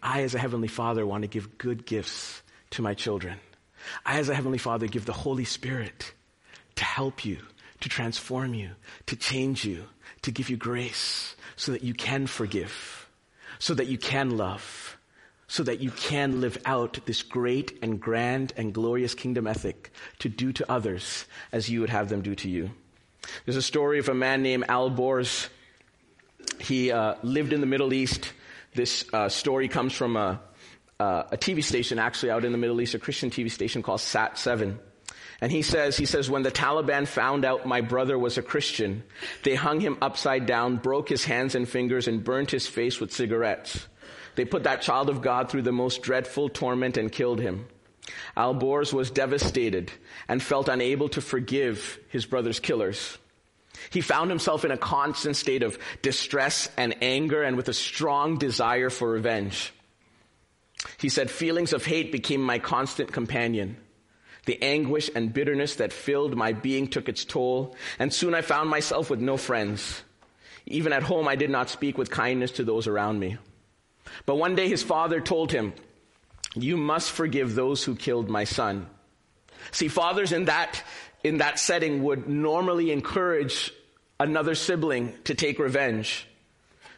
[0.02, 3.38] I, as a Heavenly Father, want to give good gifts to my children.
[4.04, 6.12] I, as a Heavenly Father, give the Holy Spirit
[6.76, 7.38] to help you,
[7.80, 8.70] to transform you,
[9.06, 9.84] to change you,
[10.22, 13.08] to give you grace so that you can forgive,
[13.58, 14.83] so that you can love,
[15.46, 20.28] so that you can live out this great and grand and glorious kingdom ethic to
[20.28, 22.70] do to others as you would have them do to you.
[23.44, 25.48] There's a story of a man named Al Borz.
[26.60, 28.32] He uh, lived in the Middle East.
[28.74, 30.40] This uh, story comes from a,
[30.98, 34.00] uh, a TV station actually out in the Middle East, a Christian TV station called
[34.00, 34.78] Sat 7.
[35.40, 39.02] And he says, he says, when the Taliban found out my brother was a Christian,
[39.42, 43.12] they hung him upside down, broke his hands and fingers, and burnt his face with
[43.12, 43.86] cigarettes.
[44.34, 47.66] They put that child of God through the most dreadful torment and killed him.
[48.36, 49.90] Al Borz was devastated
[50.28, 53.18] and felt unable to forgive his brother's killers.
[53.90, 58.38] He found himself in a constant state of distress and anger and with a strong
[58.38, 59.72] desire for revenge.
[60.98, 63.76] He said, feelings of hate became my constant companion.
[64.46, 68.68] The anguish and bitterness that filled my being took its toll, and soon I found
[68.68, 70.02] myself with no friends.
[70.66, 73.38] Even at home, I did not speak with kindness to those around me.
[74.26, 75.72] But one day his father told him,
[76.54, 78.86] you must forgive those who killed my son.
[79.72, 80.82] See, fathers in that,
[81.22, 83.72] in that setting would normally encourage
[84.20, 86.26] another sibling to take revenge.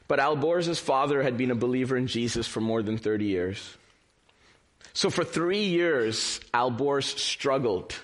[0.09, 3.77] But Al Borz's father had been a believer in Jesus for more than 30 years.
[4.93, 7.95] So for three years, Al Borz struggled.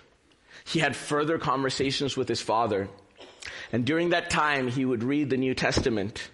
[0.65, 2.89] He had further conversations with his father.
[3.73, 6.29] And during that time, he would read the New Testament.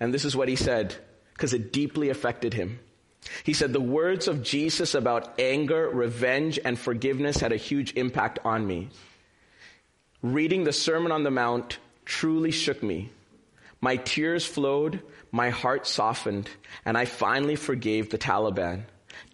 [0.00, 0.96] And this is what he said,
[1.40, 2.78] because it deeply affected him.
[3.44, 8.40] He said, the words of Jesus about anger, revenge, and forgiveness had a huge impact
[8.44, 8.90] on me.
[10.20, 13.10] Reading the Sermon on the Mount truly shook me.
[13.80, 16.50] My tears flowed, my heart softened,
[16.84, 18.82] and I finally forgave the Taliban.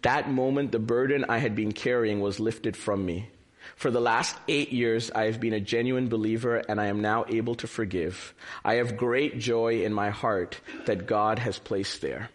[0.03, 3.27] That moment, the burden I had been carrying was lifted from me.
[3.75, 7.25] For the last eight years, I have been a genuine believer and I am now
[7.27, 8.33] able to forgive.
[8.63, 12.29] I have great joy in my heart that God has placed there.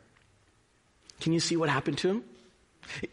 [1.21, 2.25] Can you see what happened to him?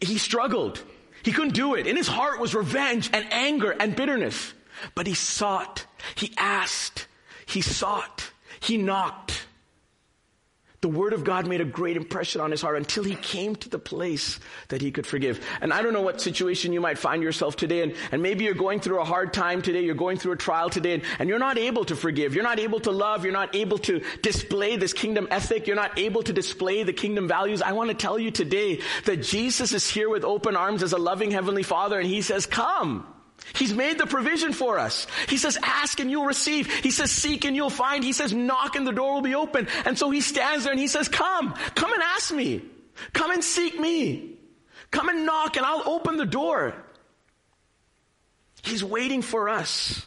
[0.00, 0.82] He struggled.
[1.22, 1.86] He couldn't do it.
[1.86, 4.52] In his heart was revenge and anger and bitterness.
[4.94, 5.86] But he sought.
[6.14, 7.06] He asked.
[7.46, 8.30] He sought.
[8.60, 9.46] He knocked.
[10.82, 13.68] The word of God made a great impression on his heart until he came to
[13.68, 15.46] the place that he could forgive.
[15.60, 18.54] And I don't know what situation you might find yourself today, and, and maybe you're
[18.54, 21.38] going through a hard time today, you're going through a trial today, and, and you're
[21.38, 24.94] not able to forgive, you're not able to love, you're not able to display this
[24.94, 27.60] kingdom ethic, you're not able to display the kingdom values.
[27.60, 30.98] I want to tell you today that Jesus is here with open arms as a
[30.98, 33.06] loving heavenly father, and he says, come.
[33.54, 35.06] He's made the provision for us.
[35.28, 36.72] He says, ask and you'll receive.
[36.72, 38.04] He says, seek and you'll find.
[38.04, 39.68] He says, knock and the door will be open.
[39.84, 42.62] And so he stands there and he says, come, come and ask me.
[43.12, 44.36] Come and seek me.
[44.90, 46.74] Come and knock and I'll open the door.
[48.62, 50.04] He's waiting for us.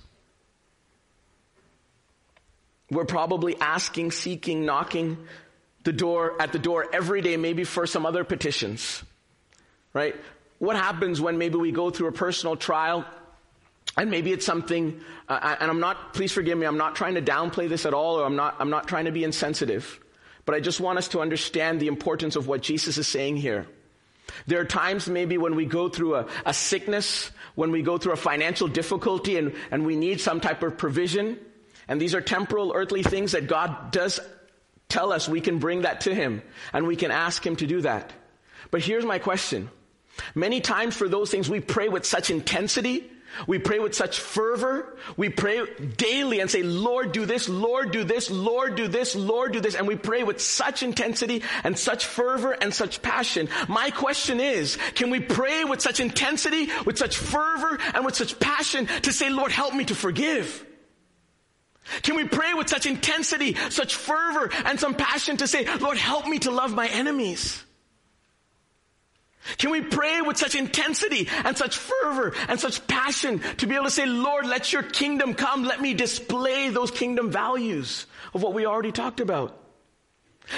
[2.92, 5.18] We're probably asking, seeking, knocking
[5.84, 9.04] the door, at the door every day, maybe for some other petitions.
[9.94, 10.16] Right?
[10.60, 13.06] What happens when maybe we go through a personal trial
[13.96, 17.22] and maybe it's something, uh, and I'm not, please forgive me, I'm not trying to
[17.22, 20.00] downplay this at all, or I'm not, I'm not trying to be insensitive.
[20.46, 23.68] But I just want us to understand the importance of what Jesus is saying here.
[24.48, 28.14] There are times maybe when we go through a, a sickness, when we go through
[28.14, 31.38] a financial difficulty and, and we need some type of provision.
[31.88, 34.20] And these are temporal, earthly things that God does
[34.90, 37.82] tell us we can bring that to Him and we can ask Him to do
[37.82, 38.12] that.
[38.72, 39.70] But here's my question.
[40.36, 43.10] Many times for those things we pray with such intensity
[43.48, 44.98] we pray with such fervor.
[45.18, 45.62] We pray
[45.98, 49.76] daily and say, Lord, do this, Lord, do this, Lord, do this, Lord, do this.
[49.76, 53.50] And we pray with such intensity and such fervor and such passion.
[53.68, 58.40] My question is, can we pray with such intensity, with such fervor and with such
[58.40, 60.66] passion to say, Lord, help me to forgive?
[62.02, 66.28] Can we pray with such intensity, such fervor and some passion to say, Lord, help
[66.28, 67.64] me to love my enemies?
[69.58, 73.86] Can we pray with such intensity and such fervor and such passion to be able
[73.86, 75.64] to say, Lord, let your kingdom come.
[75.64, 79.60] Let me display those kingdom values of what we already talked about.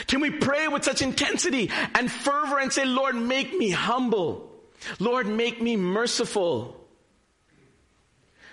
[0.08, 4.52] Can we pray with such intensity and fervor and say, Lord, make me humble.
[5.00, 6.80] Lord, make me merciful.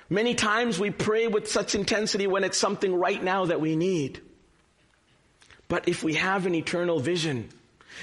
[0.08, 4.20] Many times we pray with such intensity when it's something right now that we need.
[5.68, 7.48] But if we have an eternal vision,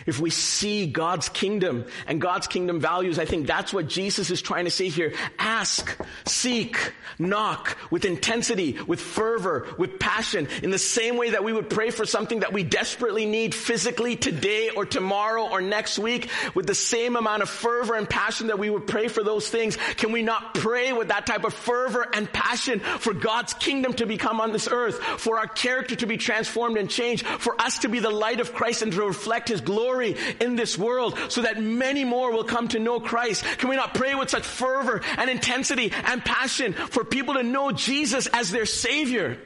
[0.05, 4.41] if we see God's kingdom and God's kingdom values, I think that's what Jesus is
[4.41, 5.13] trying to say here.
[5.38, 11.53] Ask, seek, knock with intensity, with fervor, with passion, in the same way that we
[11.53, 16.29] would pray for something that we desperately need physically today or tomorrow or next week,
[16.55, 19.77] with the same amount of fervor and passion that we would pray for those things.
[19.97, 24.05] Can we not pray with that type of fervor and passion for God's kingdom to
[24.05, 27.89] become on this earth, for our character to be transformed and changed, for us to
[27.89, 31.41] be the light of Christ and to reflect His glory glory in this world so
[31.41, 33.43] that many more will come to know Christ?
[33.58, 37.71] Can we not pray with such fervor and intensity and passion for people to know
[37.71, 39.38] Jesus as their Savior?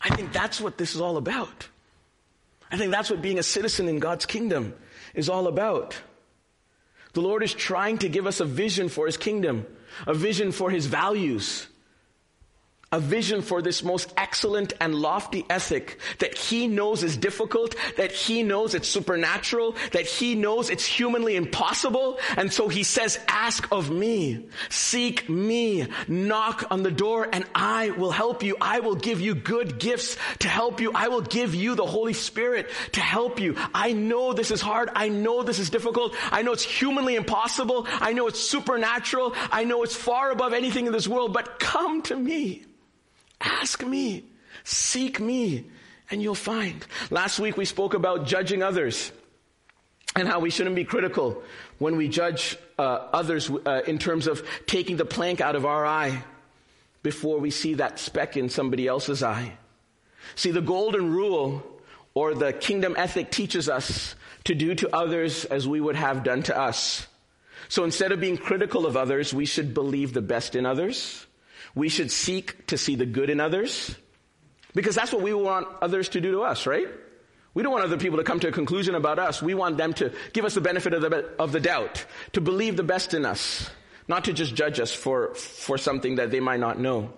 [0.00, 1.68] I think that's what this is all about.
[2.70, 4.74] I think that's what being a citizen in God's kingdom
[5.14, 5.96] is all about.
[7.12, 9.66] The Lord is trying to give us a vision for His kingdom,
[10.06, 11.68] a vision for His values,
[12.92, 18.12] a vision for this most excellent and lofty ethic that he knows is difficult, that
[18.12, 22.18] he knows it's supernatural, that he knows it's humanly impossible.
[22.36, 27.90] And so he says, ask of me, seek me, knock on the door and I
[27.90, 28.56] will help you.
[28.60, 30.92] I will give you good gifts to help you.
[30.94, 33.56] I will give you the Holy Spirit to help you.
[33.74, 34.90] I know this is hard.
[34.94, 36.14] I know this is difficult.
[36.30, 37.86] I know it's humanly impossible.
[37.88, 39.34] I know it's supernatural.
[39.50, 42.64] I know it's far above anything in this world, but come to me.
[43.42, 44.24] Ask me,
[44.64, 45.66] seek me,
[46.10, 46.86] and you'll find.
[47.10, 49.10] Last week we spoke about judging others
[50.14, 51.42] and how we shouldn't be critical
[51.78, 55.84] when we judge uh, others uh, in terms of taking the plank out of our
[55.84, 56.22] eye
[57.02, 59.56] before we see that speck in somebody else's eye.
[60.36, 61.62] See, the golden rule
[62.14, 66.42] or the kingdom ethic teaches us to do to others as we would have done
[66.44, 67.06] to us.
[67.68, 71.26] So instead of being critical of others, we should believe the best in others.
[71.74, 73.94] We should seek to see the good in others
[74.74, 76.88] because that's what we want others to do to us, right?
[77.54, 79.42] We don't want other people to come to a conclusion about us.
[79.42, 82.76] We want them to give us the benefit of the, of the doubt, to believe
[82.76, 83.70] the best in us,
[84.08, 87.12] not to just judge us for, for something that they might not know.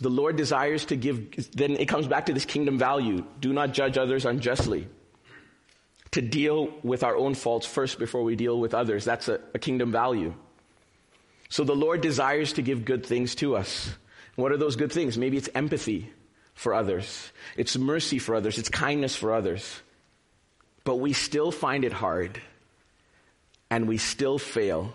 [0.00, 3.24] The Lord desires to give, then it comes back to this kingdom value.
[3.40, 4.88] Do not judge others unjustly.
[6.12, 9.04] To deal with our own faults first before we deal with others.
[9.04, 10.34] That's a, a kingdom value.
[11.50, 13.90] So the Lord desires to give good things to us.
[14.36, 15.18] What are those good things?
[15.18, 16.10] Maybe it's empathy
[16.54, 17.32] for others.
[17.56, 18.56] It's mercy for others.
[18.56, 19.82] It's kindness for others.
[20.84, 22.40] But we still find it hard.
[23.68, 24.94] And we still fail.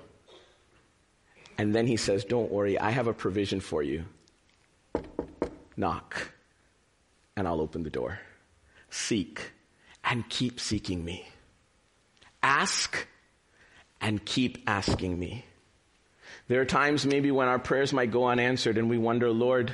[1.57, 4.05] And then he says, Don't worry, I have a provision for you.
[5.77, 6.31] Knock,
[7.35, 8.19] and I'll open the door.
[8.89, 9.51] Seek,
[10.05, 11.27] and keep seeking me.
[12.41, 13.07] Ask,
[13.99, 15.43] and keep asking me.
[16.47, 19.71] There are times maybe when our prayers might go unanswered and we wonder, Lord,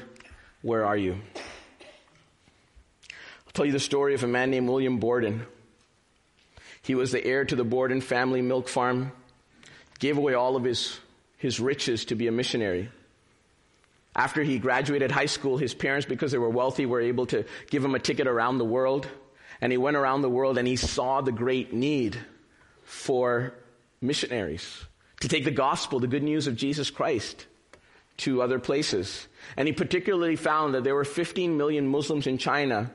[0.61, 1.17] where are you?
[3.11, 5.45] I'll tell you the story of a man named William Borden.
[6.81, 9.11] He was the heir to the Borden family milk farm,
[9.99, 10.97] gave away all of his,
[11.37, 12.89] his riches to be a missionary.
[14.15, 17.83] After he graduated high school, his parents, because they were wealthy, were able to give
[17.83, 19.09] him a ticket around the world.
[19.59, 22.17] And he went around the world and he saw the great need
[22.83, 23.53] for
[24.01, 24.85] missionaries
[25.21, 27.45] to take the gospel, the good news of Jesus Christ,
[28.17, 29.27] to other places.
[29.55, 32.91] And he particularly found that there were 15 million Muslims in China,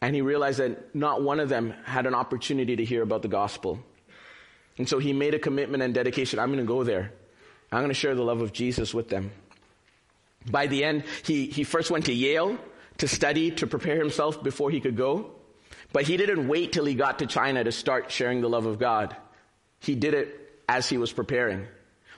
[0.00, 3.28] and he realized that not one of them had an opportunity to hear about the
[3.28, 3.80] gospel.
[4.78, 7.12] And so he made a commitment and dedication I'm going to go there.
[7.70, 9.30] I'm going to share the love of Jesus with them.
[10.48, 12.58] By the end, he, he first went to Yale
[12.98, 15.32] to study, to prepare himself before he could go.
[15.92, 18.78] But he didn't wait till he got to China to start sharing the love of
[18.78, 19.16] God.
[19.80, 21.66] He did it as he was preparing.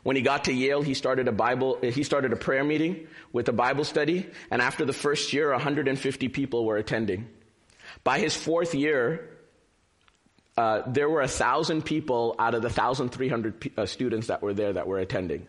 [0.03, 3.49] When he got to Yale, he started a Bible, he started a prayer meeting with
[3.49, 7.29] a Bible study, and after the first year, 150 people were attending.
[8.05, 9.31] By his fourth year,
[10.57, 14.55] uh, there were a thousand people out of the 1,300 p- uh, students that were
[14.55, 15.47] there that were attending.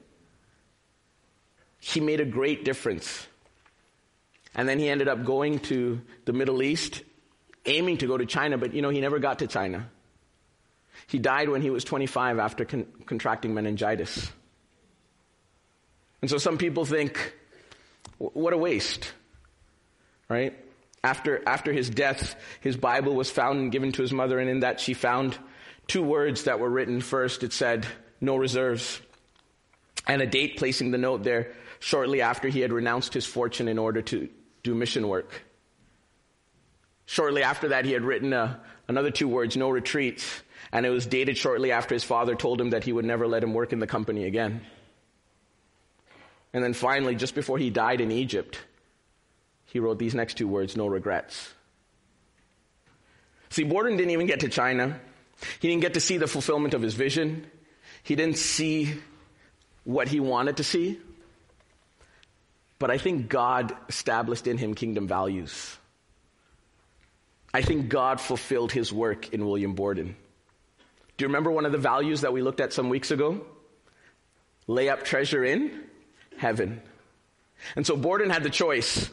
[1.79, 3.27] He made a great difference.
[4.55, 7.03] And then he ended up going to the Middle East,
[7.65, 9.89] aiming to go to China, but you know, he never got to China.
[11.07, 14.29] He died when he was 25 after con- contracting meningitis.
[16.21, 17.33] And so some people think,
[18.17, 19.13] what a waste,
[20.29, 20.57] right?
[21.03, 24.59] After, after his death, his Bible was found and given to his mother, and in
[24.61, 25.37] that she found
[25.87, 26.99] two words that were written.
[26.99, 27.85] First, it said,
[28.19, 28.99] no reserves,
[30.07, 33.77] and a date placing the note there shortly after he had renounced his fortune in
[33.77, 34.27] order to
[34.63, 35.43] do mission work.
[37.05, 38.55] Shortly after that, he had written a, uh,
[38.89, 40.41] another two words, no retreats,
[40.71, 43.43] and it was dated shortly after his father told him that he would never let
[43.43, 44.61] him work in the company again.
[46.53, 48.59] And then finally, just before he died in Egypt,
[49.65, 51.53] he wrote these next two words, no regrets.
[53.49, 54.99] See, Borden didn't even get to China.
[55.59, 57.45] He didn't get to see the fulfillment of his vision.
[58.03, 58.93] He didn't see
[59.83, 60.99] what he wanted to see.
[62.79, 65.77] But I think God established in him kingdom values.
[67.53, 70.15] I think God fulfilled his work in William Borden.
[71.17, 73.45] Do you remember one of the values that we looked at some weeks ago?
[74.67, 75.83] Lay up treasure in
[76.37, 76.81] heaven.
[77.75, 79.09] And so Borden had the choice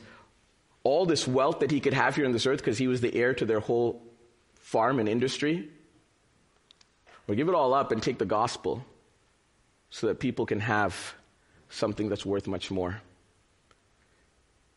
[0.83, 3.15] all this wealth that he could have here on this earth because he was the
[3.15, 4.03] heir to their whole
[4.55, 5.69] farm and industry,
[7.27, 8.85] or give it all up and take the gospel
[9.89, 11.15] so that people can have
[11.71, 13.01] something that's worth much more.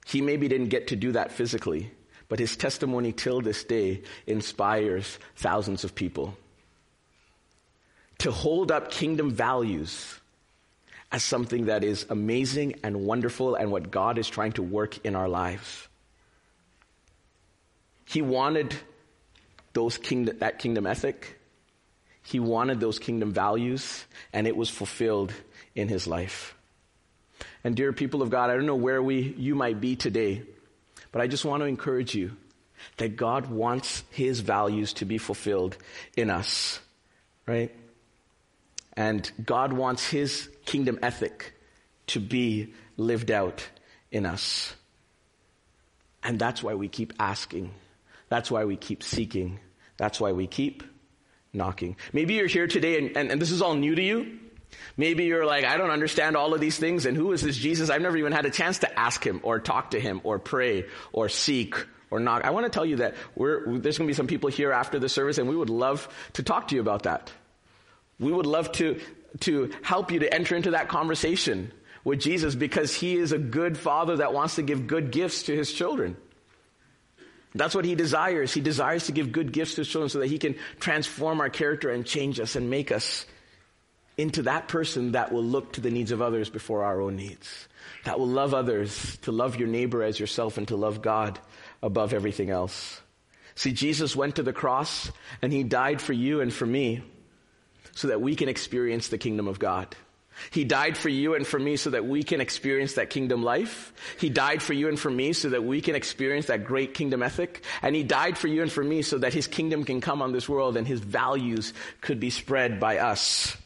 [0.06, 1.92] He maybe didn't get to do that physically,
[2.30, 6.38] but his testimony till this day inspires thousands of people.
[8.20, 10.20] To hold up kingdom values
[11.12, 15.16] as something that is amazing and wonderful and what God is trying to work in
[15.16, 15.88] our lives.
[18.06, 18.76] He wanted
[19.74, 21.40] those kingdom, that kingdom ethic.
[22.24, 25.34] He wanted those kingdom values, and it was fulfilled
[25.76, 26.56] in his life.
[27.64, 30.44] And dear people of God, I don't know where we, you might be today,
[31.12, 32.36] but I just want to encourage you
[32.98, 35.78] that God wants his values to be fulfilled
[36.16, 36.80] in us,
[37.46, 37.74] right?
[38.98, 41.54] And God wants his kingdom ethic
[42.08, 43.66] to be lived out
[44.12, 44.74] in us.
[46.24, 47.72] And that's why we keep asking.
[48.28, 49.60] That's why we keep seeking.
[49.98, 50.84] That's why we keep
[51.54, 51.96] knocking.
[52.12, 54.40] Maybe you're here today and, and, and this is all new to you.
[54.98, 57.90] Maybe you're like, I don't understand all of these things, and who is this Jesus?
[57.90, 60.86] I've never even had a chance to ask him, or talk to him, or pray,
[61.14, 61.76] or seek,
[62.12, 62.44] or knock.
[62.44, 65.08] I want to tell you that there's going to be some people here after the
[65.08, 67.32] service, and we would love to talk to you about that.
[68.20, 69.00] We would love to,
[69.42, 71.72] to help you to enter into that conversation
[72.04, 75.56] with Jesus because he is a good father that wants to give good gifts to
[75.56, 76.16] his children.
[77.54, 78.54] That's what he desires.
[78.54, 81.50] He desires to give good gifts to his children so that he can transform our
[81.50, 83.26] character and change us and make us
[84.18, 87.68] into that person that will look to the needs of others before our own needs.
[88.04, 91.40] That will love others, to love your neighbor as yourself, and to love God
[91.84, 93.02] above everything else.
[93.56, 95.12] See, Jesus went to the cross
[95.42, 97.04] and he died for you and for me
[97.98, 99.96] so that we can experience the kingdom of God.
[100.52, 103.92] He died for you and for me so that we can experience that kingdom life.
[104.20, 107.24] He died for you and for me so that we can experience that great kingdom
[107.24, 107.64] ethic.
[107.82, 110.32] And he died for you and for me so that his kingdom can come on
[110.32, 113.58] this world and his values could be spread by us.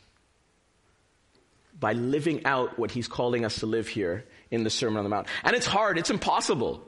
[1.77, 5.09] By living out what he's calling us to live here in the Sermon on the
[5.09, 5.27] Mount.
[5.43, 5.97] And it's hard.
[5.97, 6.87] It's impossible.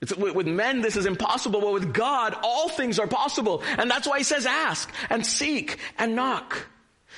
[0.00, 3.62] It's, with men, this is impossible, but with God, all things are possible.
[3.76, 6.66] And that's why he says ask and seek and knock.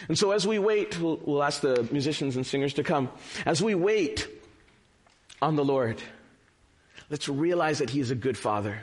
[0.09, 3.09] And so as we wait, we'll, we'll ask the musicians and singers to come.
[3.47, 4.27] As we wait
[5.41, 6.03] on the Lord,
[7.09, 8.81] let's realize that he is a good father.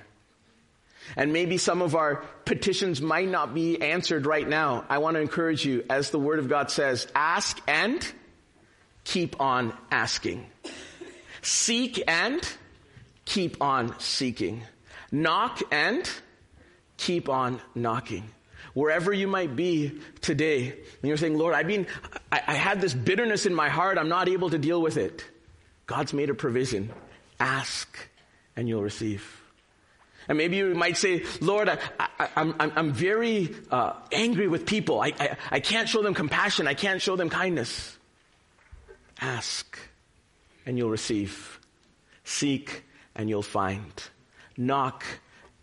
[1.17, 4.85] And maybe some of our petitions might not be answered right now.
[4.87, 8.05] I want to encourage you, as the word of God says, ask and
[9.03, 10.45] keep on asking.
[11.41, 12.47] Seek and
[13.29, 14.63] keep on seeking.
[15.11, 16.09] Knock and
[16.97, 18.23] keep on knocking.
[18.73, 21.87] Wherever you might be today, and you're saying, Lord, I've been,
[22.31, 25.23] I, I had this bitterness in my heart, I'm not able to deal with it.
[25.85, 26.91] God's made a provision.
[27.39, 27.97] Ask
[28.55, 29.41] and you'll receive.
[30.27, 31.77] And maybe you might say, Lord, I,
[32.35, 35.01] am I'm, I'm very uh, angry with people.
[35.01, 36.67] I, I, I can't show them compassion.
[36.67, 37.97] I can't show them kindness.
[39.21, 39.79] Ask
[40.65, 41.59] and you'll receive.
[42.23, 42.83] Seek
[43.19, 43.91] and you'll find.
[44.55, 45.03] Knock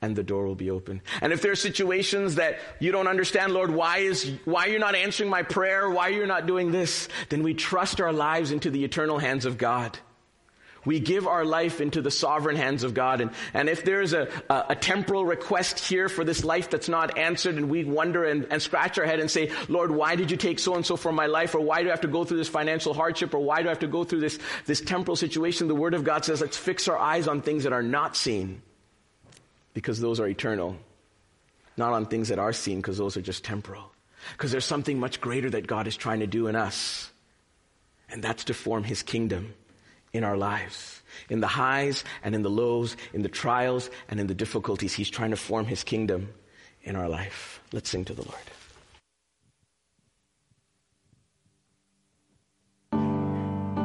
[0.03, 1.01] and the door will be open.
[1.23, 4.95] And if there are situations that you don't understand, Lord, why is, why you're not
[4.95, 8.85] answering my prayer, why you're not doing this, then we trust our lives into the
[8.85, 9.99] eternal hands of God.
[10.87, 13.20] We give our life into the sovereign hands of God.
[13.20, 17.18] And, and if there's a, a, a, temporal request here for this life that's not
[17.18, 20.37] answered and we wonder and, and scratch our head and say, Lord, why did you
[20.37, 21.57] take so and so from my life?
[21.57, 23.34] Or why do I have to go through this financial hardship?
[23.34, 25.66] Or why do I have to go through this, this temporal situation?
[25.66, 28.62] The Word of God says, let's fix our eyes on things that are not seen
[29.74, 30.76] because those are eternal,
[31.76, 33.93] not on things that are seen because those are just temporal.
[34.32, 37.11] Because there's something much greater that God is trying to do in us,
[38.09, 39.55] and that's to form His kingdom
[40.13, 41.03] in our lives.
[41.29, 45.11] In the highs and in the lows, in the trials and in the difficulties, He's
[45.11, 46.33] trying to form His kingdom
[46.83, 47.61] in our life.
[47.73, 48.41] Let's sing to the Lord.